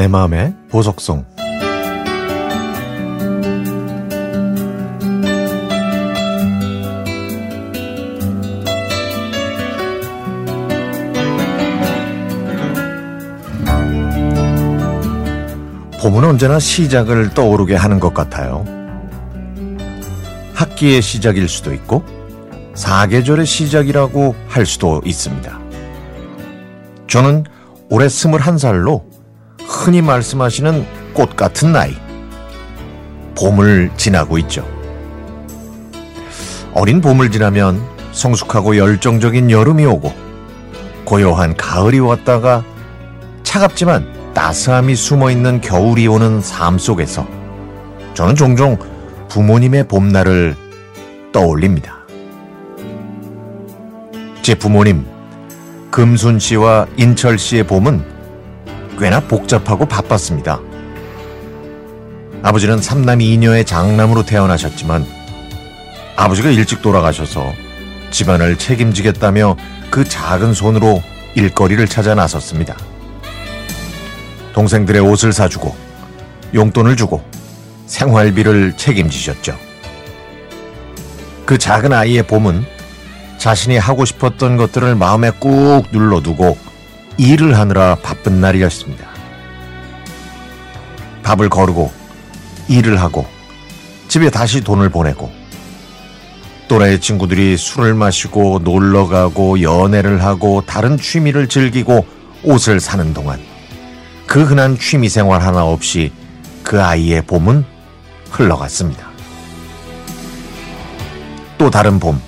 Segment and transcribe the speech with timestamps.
[0.00, 1.26] 내 마음의 보석송
[16.00, 18.64] 봄은 언제나 시작을 떠오르게 하는 것 같아요.
[20.54, 22.02] 학기의 시작일 수도 있고
[22.72, 25.60] 사계절의 시작이라고 할 수도 있습니다.
[27.06, 27.44] 저는
[27.90, 29.09] 올해 스물한 살로
[29.80, 31.96] 흔히 말씀하시는 꽃 같은 나이,
[33.34, 34.68] 봄을 지나고 있죠.
[36.74, 37.80] 어린 봄을 지나면
[38.12, 40.12] 성숙하고 열정적인 여름이 오고
[41.06, 42.62] 고요한 가을이 왔다가
[43.42, 47.26] 차갑지만 따스함이 숨어 있는 겨울이 오는 삶 속에서
[48.12, 48.76] 저는 종종
[49.30, 50.56] 부모님의 봄날을
[51.32, 52.00] 떠올립니다.
[54.42, 55.06] 제 부모님,
[55.90, 58.19] 금순 씨와 인철 씨의 봄은
[59.00, 60.60] 꽤나 복잡하고 바빴습니다.
[62.42, 65.06] 아버지는 삼남이 이녀의 장남으로 태어나셨지만
[66.16, 67.50] 아버지가 일찍 돌아가셔서
[68.10, 69.56] 집안을 책임지겠다며
[69.90, 71.02] 그 작은 손으로
[71.34, 72.76] 일거리를 찾아 나섰습니다.
[74.52, 75.74] 동생들의 옷을 사주고
[76.54, 77.22] 용돈을 주고
[77.86, 79.56] 생활비를 책임지셨죠.
[81.46, 82.64] 그 작은 아이의 봄은
[83.38, 86.69] 자신이 하고 싶었던 것들을 마음에 꾹 눌러두고
[87.20, 89.06] 일을 하느라 바쁜 날이었습니다.
[91.22, 91.92] 밥을 거르고
[92.66, 93.26] 일을 하고
[94.08, 95.30] 집에 다시 돈을 보내고
[96.66, 102.06] 또래의 친구들이 술을 마시고 놀러 가고 연애를 하고 다른 취미를 즐기고
[102.42, 103.38] 옷을 사는 동안
[104.26, 106.10] 그 흔한 취미 생활 하나 없이
[106.62, 107.66] 그 아이의 봄은
[108.30, 109.10] 흘러갔습니다.
[111.58, 112.18] 또 다른 봄.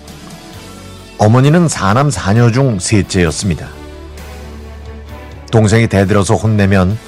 [1.17, 3.82] 어머니는 사남 사녀 중 셋째였습니다.
[5.53, 6.99] 동생이 대들어서 혼내면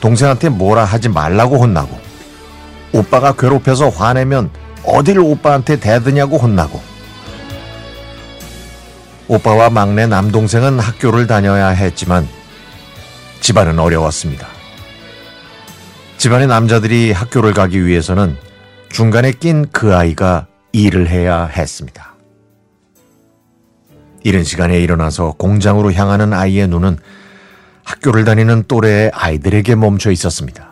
[0.00, 1.96] 동생한테 뭐라 하지 말라고 혼나고
[2.92, 4.50] 오빠가 괴롭혀서 화내면
[4.84, 6.80] 어딜 오빠한테 대드냐고 혼나고
[9.28, 12.26] 오빠와 막내 남동생은 학교를 다녀야 했지만
[13.40, 14.48] 집안은 어려웠습니다.
[16.16, 18.36] 집안의 남자들이 학교를 가기 위해서는
[18.90, 22.14] 중간에 낀 그 아이가 일을 해야 했습니다.
[24.22, 26.98] 이른 시간에 일어나서 공장으로 향하는 아이의 눈은
[27.92, 30.70] 학교를 다니는 또래의 아이들에게 멈춰 있었습니다.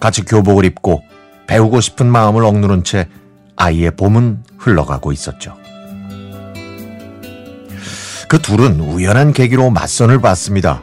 [0.00, 1.02] 같이 교복을 입고
[1.46, 3.06] 배우고 싶은 마음을 억누른 채
[3.56, 5.56] 아이의 봄은 흘러가고 있었죠.
[8.28, 10.80] 그 둘은 우연한 계기로 맞선을 봤습니다.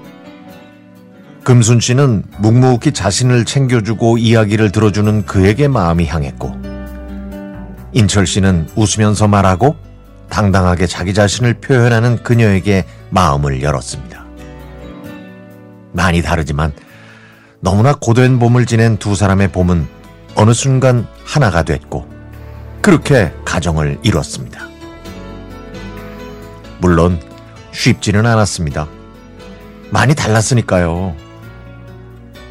[1.43, 6.55] 금순 씨는 묵묵히 자신을 챙겨주고 이야기를 들어주는 그에게 마음이 향했고,
[7.91, 9.75] 인철 씨는 웃으면서 말하고
[10.29, 14.12] 당당하게 자기 자신을 표현하는 그녀에게 마음을 열었습니다.
[15.93, 16.73] 많이 다르지만
[17.61, 19.87] 너무나 고된 봄을 지낸 두 사람의 봄은
[20.35, 22.07] 어느 순간 하나가 됐고,
[22.81, 24.67] 그렇게 가정을 이뤘습니다.
[26.79, 27.21] 물론
[27.71, 28.87] 쉽지는 않았습니다.
[29.89, 31.15] 많이 달랐으니까요.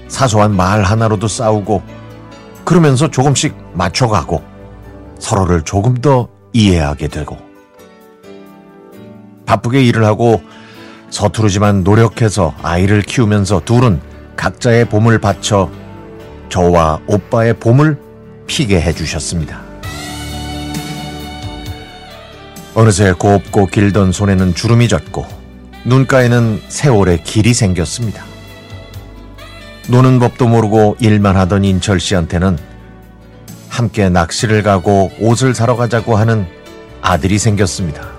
[0.08, 1.82] 사소한 말 하나로도 싸우고
[2.64, 4.42] 그러면서 조금씩 맞춰가고
[5.18, 7.36] 서로를 조금 더 이해하게 되고
[9.46, 10.42] 바쁘게 일을 하고
[11.12, 14.00] 서투르지만 노력해서 아이를 키우면서 둘은
[14.34, 15.70] 각자의 봄을 바쳐
[16.48, 17.98] 저와 오빠의 봄을
[18.46, 19.60] 피게 해주셨습니다.
[22.74, 25.26] 어느새 곱고 길던 손에는 주름이 졌고
[25.84, 28.24] 눈가에는 세월의 길이 생겼습니다.
[29.88, 32.56] 노는 법도 모르고 일만 하던 인철 씨한테는
[33.68, 36.46] 함께 낚시를 가고 옷을 사러 가자고 하는
[37.02, 38.11] 아들이 생겼습니다.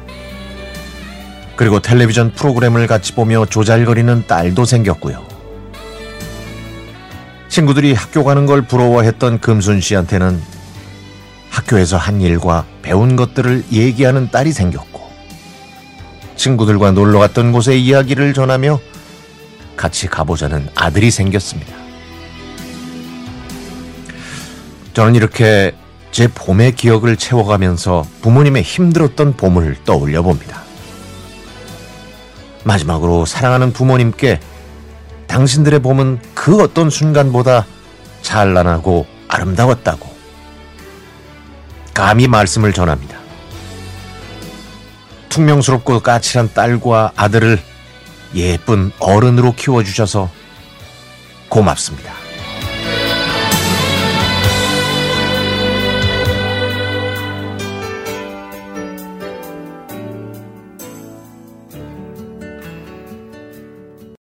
[1.55, 5.25] 그리고 텔레비전 프로그램을 같이 보며 조잘거리는 딸도 생겼고요.
[7.47, 10.41] 친구들이 학교 가는 걸 부러워했던 금순 씨한테는
[11.51, 15.07] 학교에서 한 일과 배운 것들을 얘기하는 딸이 생겼고,
[16.35, 18.79] 친구들과 놀러 갔던 곳의 이야기를 전하며
[19.77, 21.71] 같이 가보자는 아들이 생겼습니다.
[24.95, 25.75] 저는 이렇게
[26.11, 30.62] 제 봄의 기억을 채워가면서 부모님의 힘들었던 봄을 떠올려 봅니다.
[32.63, 34.39] 마지막으로 사랑하는 부모님께
[35.27, 37.65] 당신들의 봄은 그 어떤 순간보다
[38.21, 40.13] 찬란하고 아름다웠다고
[41.93, 43.17] 감히 말씀을 전합니다.
[45.29, 47.59] 퉁명스럽고 까칠한 딸과 아들을
[48.35, 50.29] 예쁜 어른으로 키워주셔서
[51.49, 52.22] 고맙습니다.